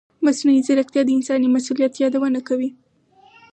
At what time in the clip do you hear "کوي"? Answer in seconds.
2.47-2.69